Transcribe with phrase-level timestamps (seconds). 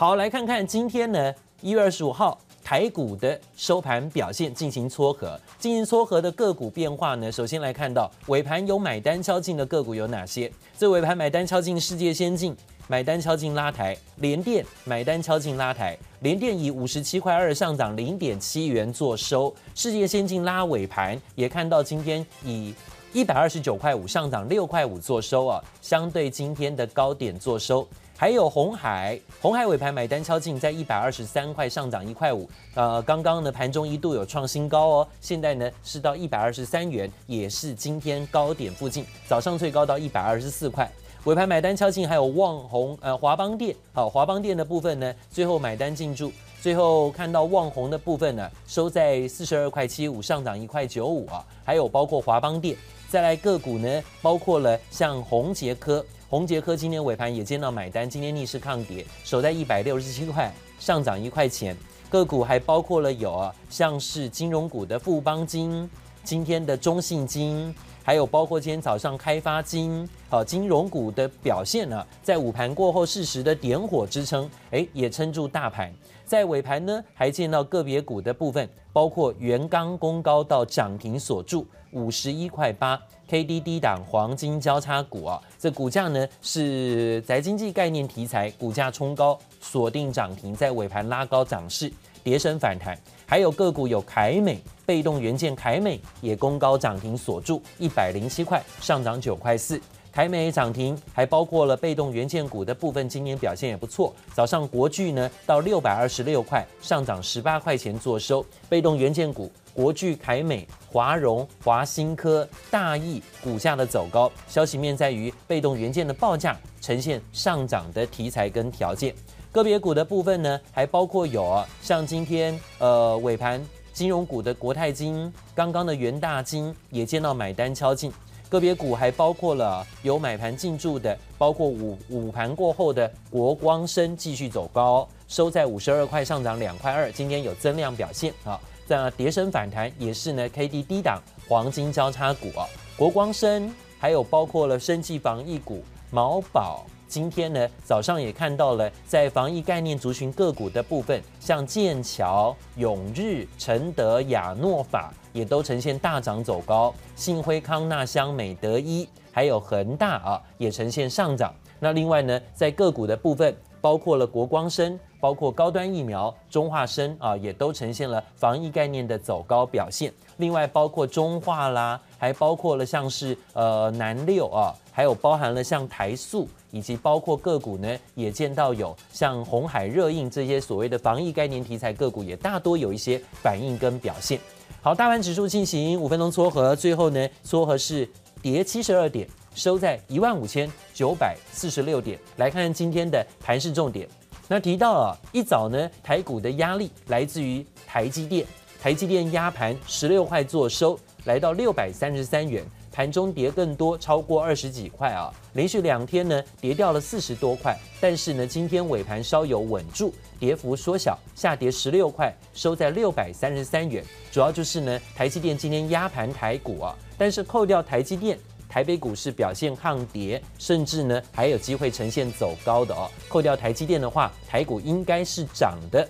[0.00, 10.48] 好，来看看今天呢，一月二十五号台股的收盘表现，进行撮合，进行撮合的个股变化呢，首先来看到尾盘有买单敲进的个股有哪些？
[10.78, 12.56] 这尾盘买单敲进世界先进。
[12.86, 19.54] 买单敲进拉抬，联电买单敲进拉抬，联电以五十七块二上涨零点七元做收。
[19.74, 22.72] 世界先进拉尾盘，也看到今天以
[23.14, 27.86] 一百二十九块五上涨六块五做收啊，相对今天的高点做收。
[28.14, 40.90] 还有红海，红海尾盘买单敲进在一百二十三块上涨一块五，呃，刚刚呢盘中一度有创新高哦，现在呢是到一百二十三元，也是今天高点附近，早上最高到一百二十四块。
[41.24, 46.30] 尾盘买单敲进，还有旺红呃华邦电，好华邦电的部分呢，最后买单进驻，
[46.60, 52.76] 最后看到旺红的部分呢，收在四十二块七五，上涨一块九五啊，还有包括华邦电，
[53.08, 61.74] 再来个股呢，包括了像宏捷科，宏捷科今天尾盘也见到买单，今天逆势抗跌，守在一百六十七块，上涨一块钱，
[62.10, 65.88] 个股还包括了有啊，像是金融股的富邦金，
[66.22, 67.74] 今天的中信金。
[68.04, 75.92] 还有包括今天早上开发金，好金融股的表现呢，在午盘过后适时的点火支撑，诶，也撑住大盘。
[76.24, 83.00] 在尾盘呢，还见到个别股的部分，包括元刚攻高到涨停锁住五十一块八
[83.30, 92.98] ，KDD 档黄金交叉股啊，这股价呢是宅经济概念题材，股价冲高锁定涨停，在尾盘拉高涨势，跌升反弹。
[93.26, 94.60] 还有个股有凯美。
[94.86, 99.78] 被动元件凯美也攻高涨停锁住一百零七块，上涨九块四。
[100.10, 104.14] 凯美涨停，还包括了被动元件股的部分，今年表现也不错。
[104.32, 108.42] 早上国巨呢到六百二十六块，上涨十八块钱做收。
[108.66, 119.14] 被动元件股国巨、凯美、华融、华新科、大益股价的走高，消息面在于被动元件的报价呈现上涨的题材跟条件。
[119.52, 123.64] 个别股的部分呢，还包括有啊，像今天呃尾盘。
[123.90, 128.12] 金融股的国泰金，刚刚的元大金也见到买单敲进，
[128.48, 142.66] 个别股还包括了有买盘进驻的，包括午午盘过后的国光生继续走高，收在五十二块，上涨两块二，今天有增量表现啊，在跌升反弹也是呢，K D 低档黄金交叉股啊，
[142.96, 146.86] 国光生还有包括了生技防疫股毛宝。
[147.06, 161.54] 今天呢，早上也看到了，在防疫概念族群个股的部分，像剑桥、永日、承德、亚诺法也都呈现大涨走高，信辉康纳香、美德一还有恒大啊，也呈现上涨。
[161.80, 170.12] 那另外呢，在个股的部分，包括了国光生，包括高端疫苗、中化生啊，也都呈现了防疫概念的走高表现。
[170.36, 176.46] 另外，包括中化啦，还包括了像是呃南六啊，还有包含了像台塑。
[176.70, 184.38] 以及包括个股呢，也见到有像红海热映这些所谓的防疫概念题材个股，也大多有一些反应跟表现。
[184.82, 188.06] 好，大盘指数进行五分钟撮合，最后呢，撮合是
[188.42, 189.26] 跌七十二点，
[189.58, 192.16] 收在一万五千九百四十六点。
[192.36, 194.08] 来看看今天的盘势重点。
[194.46, 198.46] 那提到啊，一早呢，台股的压力来自于台积电，
[198.80, 202.64] 台积电压盘十六块做收，来到六百三十三元。
[202.90, 205.32] 盘中跌更多，超过二十几块啊！
[205.52, 207.78] 连续两天呢，跌掉了四十多块。
[208.00, 214.04] 但是呢，今天尾盘稍有稳住，跌幅缩小，下跌十六块，收在六百三十三元。
[214.32, 218.36] 主要就是呢，台积电今天压盘台股啊，但是扣掉台积电，
[218.68, 223.10] 台北股市表现抗跌，甚至呢还有机会呈现走高的哦。
[223.28, 226.06] 扣掉台积电的话，台股应该是涨的。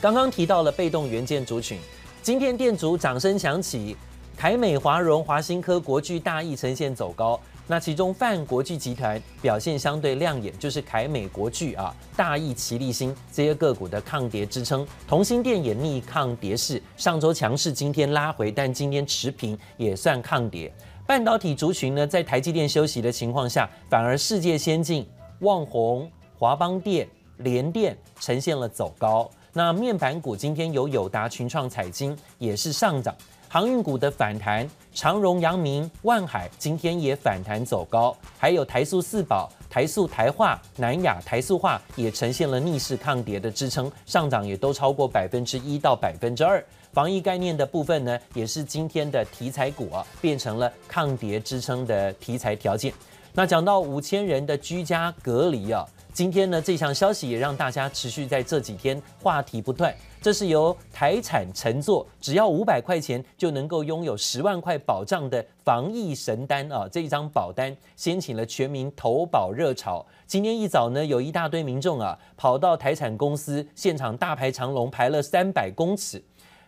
[0.00, 1.78] 刚刚提到了被动元件族群，
[2.22, 3.96] 今天店主掌声响起。
[4.36, 7.38] 凯美、华荣、华新科、国巨、大益呈现走高，
[7.70, 14.84] 那其中泛国际集团表现相对亮眼，就是凯美、国巨啊、大益、奇力新这些个股的抗跌支撑。
[15.06, 20.74] 同心电也逆抗跌势，上周强势，今天拉回，但今天持平也算抗跌。
[21.06, 25.08] 半导体族群呢，在台积电休息的情况下，反而世界先进、
[25.42, 29.30] 旺宏、华邦电、联电呈现了走高。
[29.52, 33.14] 那面板股今天有友达、群创、彩晶也是上涨。
[33.48, 46.62] 航运股的反弹，长荣、阳明、万海今天也反弹走高，还有台塑四宝、台塑、台化、南亚、台塑化也呈现了逆势抗跌的支撑，上涨也都超过百分之一到百分之二。
[46.92, 52.92] 防疫概念的部分呢，也是今天的题材股啊，变成了抗跌支撑的题材条件。
[53.32, 55.86] 那讲到五千人的居家隔离啊。
[56.20, 59.90] 今天呢，这项消息也让大家持续在这几天话题不断。
[60.20, 66.86] 这是由台产承作，只要五百块钱就能够拥有十万块保障的防疫神单啊！
[66.92, 70.04] 这一张保单掀起了全民投保热潮。
[70.26, 76.22] 今天一早呢，有一大堆民众啊，跑到台产公司现场大排长龙，排了三百公尺。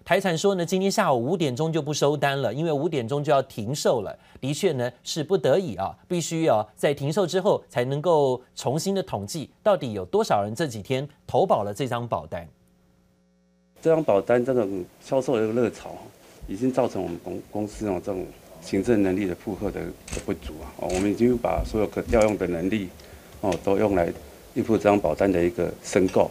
[0.04, 4.16] 台产说呢，今天下午五点钟就不收单了，因为五点钟就要停售了。
[4.40, 12.46] 的确呢，是不得已啊，必须要在停售之后才能够重新的统计，到底有多少人这几天投保了这张保单。
[13.80, 15.96] 这张保单这种销售的热潮，
[16.48, 18.26] 已经造成我们公公司哦这种
[18.60, 19.80] 行政能力的负荷的
[20.26, 20.66] 不足啊。
[20.78, 22.88] 我们已经把所有可调用的能力
[23.40, 24.12] 哦都用来
[24.54, 26.28] 应付这张保单的一个申购。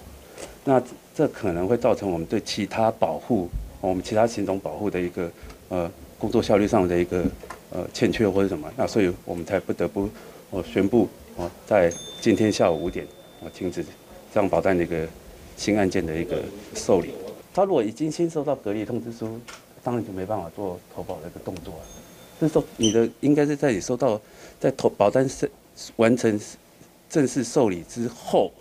[0.63, 0.81] 那
[1.15, 3.49] 这可能会造成我们对其他保护，
[3.79, 5.31] 我们其他品种保护的一个
[5.69, 7.23] 呃工作效率上的一个
[7.71, 8.71] 呃欠缺或者什么。
[8.77, 10.09] 那所以我们才不得不
[10.51, 11.91] 哦宣布哦在
[12.21, 13.05] 今天下午五点
[13.41, 13.89] 哦停止这
[14.33, 15.07] 张保单的一个
[15.57, 16.41] 新案件的一个
[16.75, 17.09] 受理。
[17.53, 19.39] 他如果已经先收到隔离通知书，
[19.83, 21.79] 当然就没办法做投保的一个动作了。
[22.39, 24.19] 就是说，你的应该是在你收到
[24.59, 25.49] 在投保单是
[25.97, 26.39] 完成
[27.09, 28.51] 正式受理之后，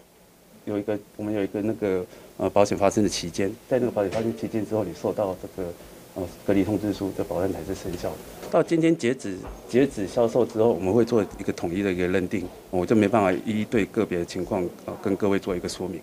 [0.65, 2.05] 有一个我们有一个那个
[2.37, 5.69] 呃保险发生的期间，在那个保险发生期间之后，你收到这个
[6.15, 8.17] 呃隔离通知书，的保单才是生效的。
[8.51, 9.37] 到今天截止
[9.69, 16.01] 截止销售之后，我们会做一个统一的一个认定，我就没办法一一对个别的情况呃跟各位做一个说明。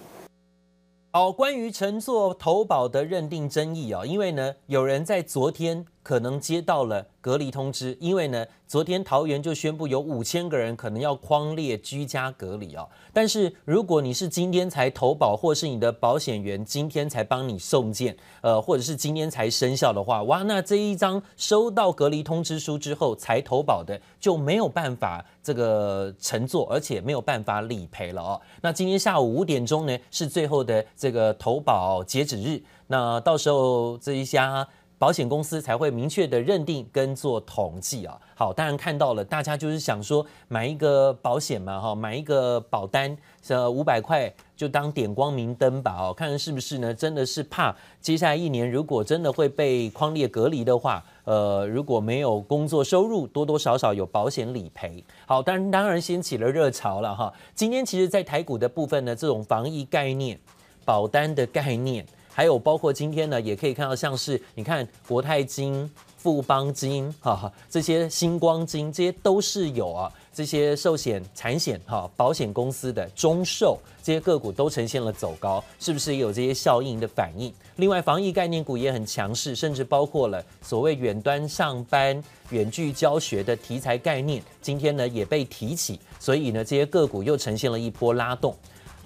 [1.12, 12.88] 好，关于乘坐投保的认定争议啊，因为呢，有人在昨天可能接到了隔离通知，因为呢，昨天桃园就宣布有五千个人可能要匡列居家隔离哦。
[13.12, 28.42] 但是如果你是今天才投保，或是你的保险员今天才帮你送件，呃，或者是今天才生效的话，哇，那这一张收到隔离通知书之后才投保的就没有办法这个乘坐，而且没有办法理赔了哦。
[28.62, 34.66] 那今天下午五点钟呢，是最后的这个投保截止日，那到时候这一家。
[35.00, 38.20] 保险公司才会明确的认定跟做统计啊。
[38.36, 43.16] 好，当然看到了，大家就是想说买一个保险嘛，哈，买一个保单，
[43.48, 46.94] 呃，五百块就当点光明灯吧，哦，看看是不是呢？
[46.94, 55.04] 真的是怕接下来一年如果真的会被框列隔离的话，呃，如果没有工作收入，多多少少有保险理赔。
[55.26, 57.32] 好，当然当然掀起了热潮了哈。
[57.54, 60.40] 今天其实，在台股的部分呢，这种防疫概念、
[60.86, 62.06] 保单的概念。
[62.38, 77.52] 还有包括今天呢，也可以看到像是你看国泰金、富邦金，哈哈，这些星光金，这些都是有啊，这些寿险、产险哈保险公司的中寿这些个股都呈现了走高，是不是也有这些效应的反应？
[77.78, 88.56] 另外，防疫概念股也很强势，甚至包括了所谓远端上班、远距教学的题材概念，今天呢也被提起，所以呢这些个股又呈现了一波拉动。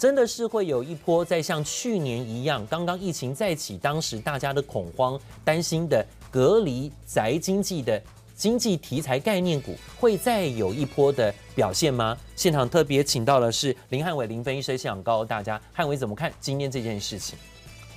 [0.02, 8.02] 真的是会有一波在像去年一样，刚刚疫情再起，当时大家的恐慌、担心的隔离宅经济的
[8.36, 12.18] 经济题材概念股，会再有一波的表现吗？
[12.36, 17.38] 现场特别请到的是林汉伟林分析师，想告诉大家，汉伟怎么看今天这件事情？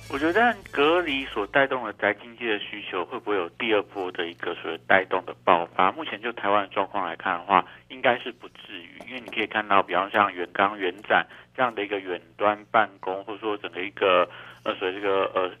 [0.07, 5.91] 我觉得隔离所带动的宅经济的需求，会不会有第二波的一个所谓带动的爆发？
[5.91, 11.25] 目前就台湾的状况来看的话，应该是不至于，因为你可以看到，比方像远刚、远展
[11.55, 14.29] 这样的一个远端办公，或者说整个一个
[14.63, 15.51] 呃，所谓这个呃。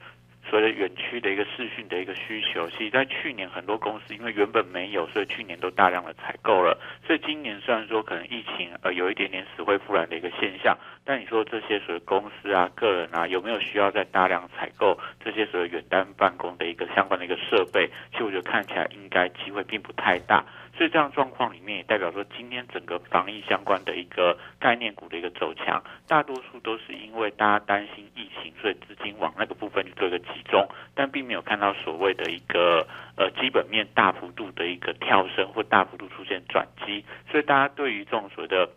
[0.47, 6.79] 所谓的远区的一个视讯的一个需求，其实在去年很多公司因为原本没有，所以去年都大量的采购了。
[7.03, 17.87] 所以今年虽然说可能疫情呃有一点点死灰复燃的一个现象，但你说这些所谓公司啊、个人啊有没有需要在大量采购这些所谓远端办公的一个相关的一个设备？
[18.11, 20.43] 其实我觉得看起来应该机会并不太大。
[20.75, 38.69] 所以这样状况里面也代表说，今天整个防疫相关的一个概念股的一个走强，大多数都是因为大家担心疫情，所以资金往那个部分去做一个集中，但并没有看到所谓的一个呃基本面大幅度的一个跳升或大幅度出现转机，所以大家对于这种所谓的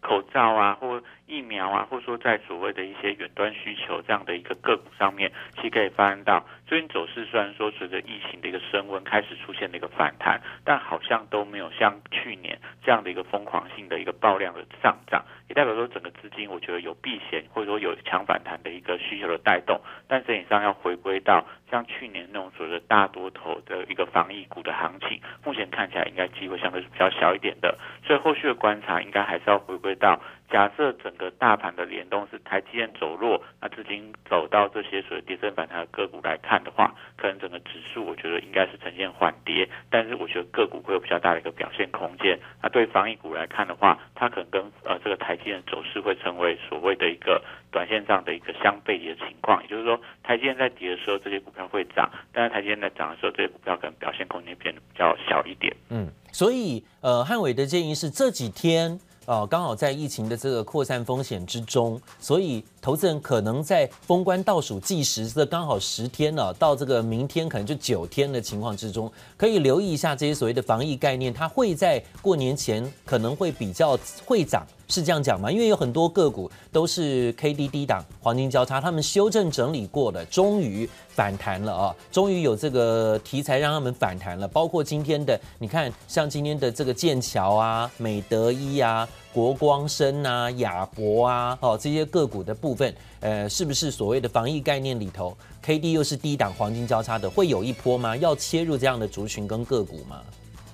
[0.00, 1.00] 口罩啊或
[1.32, 30.20] 疫苗啊，或者说在所谓的一些远端需求这样的一个个股上面，其实可以发现到最近走势虽然说随着疫情的一个升温开始出现了一个反弹，但好像都没有像去年这样的一个疯狂性的一个爆量的上涨，也代表说整个资金我觉得有避险或者说有强反弹的一个需求的带动，但整体上要回归到像去年那种所谓的大多头的一个防疫股的行情，目前看起来应该机会相对是比较小一点的，所以后续的观察应该还是要回归到。
[30.50, 42.38] 假设整个大盘的联动是台积电走弱，那资金走到这些所谓跌升反弹的个股来看的话，可能整个指数我觉得应该是呈现缓跌，但是我觉得个股会有比较大的一个表现空间。
[42.62, 55.74] 那对防疫股来看的话，它可能跟呃这个台积电走势会成为所谓的一个短线上的一个相背离的情况，也就是说台积电在跌的时候，这些股票会涨，但是台积电在涨的时候，这些股票可能表现空间变得比较小一点。
[55.88, 59.00] 嗯，所以呃汉伟的建议是这几天。
[59.32, 74.66] 哦，刚好在疫情的这个扩散风险之中，所以投资人可能在封关倒数计时这刚好十天了，到这个明天可能就九天的情况之中，可以留意一下这些所谓的防疫概念，它会在过年前可能会比较会涨。
[74.92, 75.50] 是这样讲吗？
[75.50, 81.96] 因为有很多个股都是 K D 低档黄金交叉，他们修正整理过的，终于反弹了啊！
[82.10, 84.46] 终于有这个题材让他们反弹了。
[84.46, 98.14] 包括今天的，你看像今天的这个剑桥啊、美德一啊、国光生啊、亚博啊，哦这些个股的部分，呃，是不是所谓的防疫概念里头，K D 又是低档黄金交叉的，会有一波吗？
[98.14, 100.20] 要切入这样的族群跟个股吗？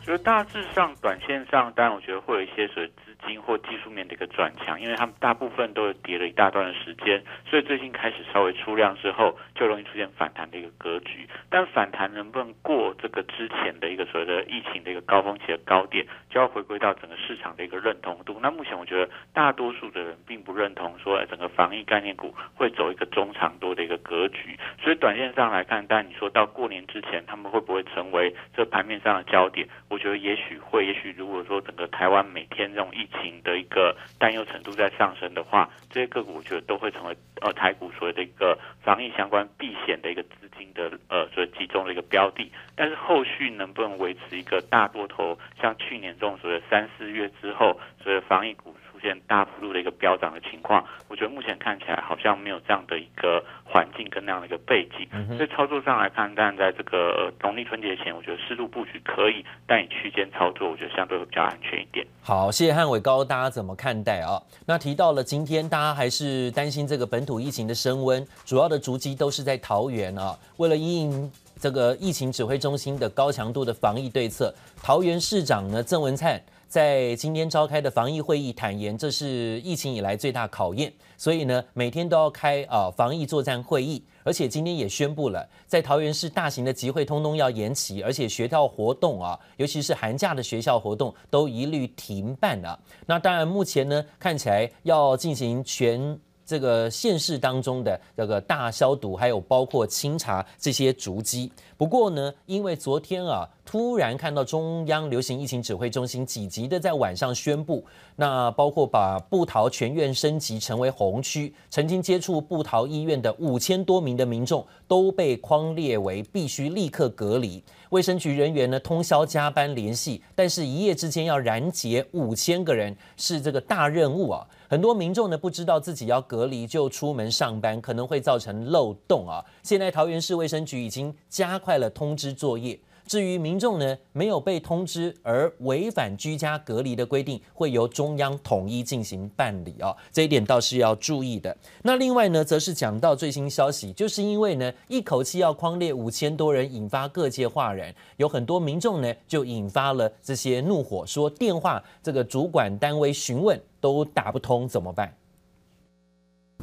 [0.08, 2.88] 就大致上，短线上，当然我觉得会有一些所谓。
[3.18, 11.28] 资金或技术面的一个转强，因为他们大部分都有跌了一大段的时间，所以最近开始稍微出量之后，就容易出现反弹的一个格局。
[11.50, 18.38] 但反弹能不能过这个之前的一个所谓的疫情的一个高峰期的高点，就要回归到整个市场的一个认同度。
[18.40, 24.56] 那目前我觉得大多数的人并不认同说，整个防疫概念股会走一个中长多的一个格局。
[24.80, 29.66] 所以短线上来看，但你说到过年之前，他们会不会成为这盘面上的焦点？
[29.88, 30.86] 我觉得也许会。
[30.86, 42.50] 也许如果说整个台湾每天这种疫情的一个担忧程度在上升的话，这些个股我觉得都会成为呃台股所谓的一个防疫相关避险的一个资金的呃所谓集中的一个标的。
[42.74, 55.08] 但是后续能不能维持一个大多头，像去年这种所谓三四月之后，所谓防疫股出现大幅度的一个飙涨的情况，我觉得目前看起来好像没有这样的一个环境跟那样的一个背景。
[55.36, 62.04] 所以操作上来看，当然在这个农历春节前，我觉得适度布局可以，但以区间操作，我觉得相对会比较安全一点。
[62.20, 64.42] 好，谢谢汉伟高，大家怎么看待啊？
[64.66, 70.36] 那提到了今天，大家还是担心这个本土疫情的升温，主要的足迹都是在桃园啊。
[70.56, 74.52] 为了因应这个疫情指挥中心的高强度的防疫对策，
[74.82, 76.40] 桃园市长呢郑文灿。
[76.68, 92.78] 在今天召开的防疫会议，坦言这是疫情以来最大考验，所以呢，每天都要开啊防疫作战会议，而且今天也宣布了，在桃园市大型的集会通通要延期，而且学校活动啊，尤其是寒假的学校活动都一律停办了。
[93.06, 96.18] 那当然，目前呢看起来要进行全。
[96.48, 101.52] 这个县市当中的这个大消毒，还有包括清查这些足迹。
[101.78, 107.84] 不过呢，因为昨天啊，突然看到中央流行疫情指挥中心紧急的在晚上宣布，
[108.16, 117.62] 那包括把布桃全院升级成为红区，曾经接触布桃医院的五千多名的民众都被框列为必须立刻隔离。
[117.90, 124.44] 卫生局人员呢通宵加班联系，但是一夜之间要拦截五千个人是这个大任务啊。
[124.68, 129.42] 很多民众呢不知道自己要隔离就出门上班，可能会造成漏洞啊。
[129.62, 132.80] 现在桃园市卫生局已经加快快了通知作业。
[133.06, 141.54] 至于民众呢，没有被通知而违反居家隔离的规定，会由中央统一进行办理啊，这一点倒是要注意的。
[141.82, 155.14] 那另外呢，则是讲到最新消息，就是因为呢，一口气要框列五千多人，引发各界哗然，有很多民众呢就引发了这些怒火，说电话这个主管单位询问都打不通，怎么办？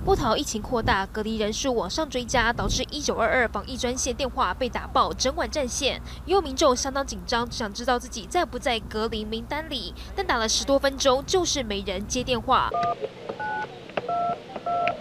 [0.05, 5.99] 波涛疫情扩大，隔离人数往上追加，导致一九二二防疫专线电话被打爆，整晚占线。
[6.27, 12.69] 也有民众相当紧张，想知道自己在不在隔离名单里，但打了十多分钟，就是没人接电话。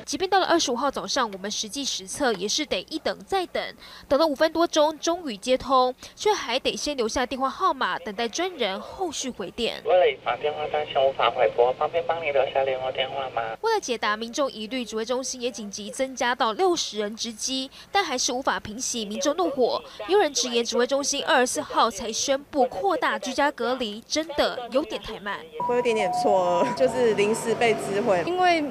[0.05, 3.63] 即便到了二十五号早上，我们实际实测也是得一等再等，
[4.07, 9.83] 等了五分多钟，终于接通，却还得先留下电话号码，等待专人后续回电。
[9.85, 13.57] 为了以防电话单线无法回拨，方便帮你留下联络电话吗？
[13.63, 19.83] 为了解答民众疑虑，指挥中心也紧急增加到六十人值机，但还是无法平息民众怒火。
[20.09, 25.41] 有人直言，指挥中心二十四号才宣布扩大居家隔离，真的有点太慢。
[25.67, 28.63] 会有点点错，就是临时被知会，因为。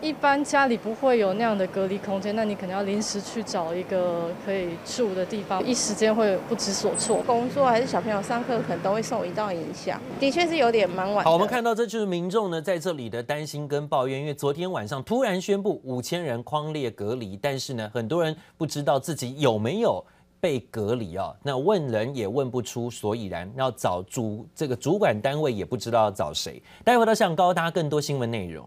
[0.00, 7.22] 一般家里不会有那样的隔离空间，那你可能要临时去找一个可以住的地方，一时间会不知所措。
[7.26, 10.00] 工作还是小朋友上课，可能都会受一道影响。
[10.18, 11.22] 的确是有点蛮晚。
[11.24, 20.02] 好，我们看到这就是民众呢在这里的担心跟抱怨，因为昨天晚上突然宣布五千人框列隔离，但是呢很多人不知道自己有没有
[20.40, 26.62] 被隔离啊，那问人也问不出所以然，要找主这个主管单位也不知道要找谁。
[26.82, 28.66] 待会儿到向高大家更多新闻内容。